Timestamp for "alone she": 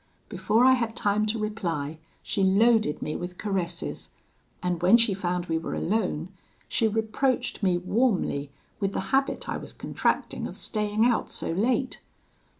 5.75-6.87